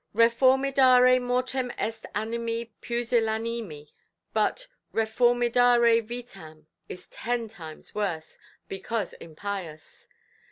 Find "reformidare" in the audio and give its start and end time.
0.15-1.21, 4.95-6.01